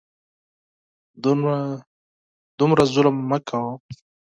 دومره 2.59 2.83
ظلم 2.93 3.15
مه 3.29 3.37
کوه! 3.47 3.71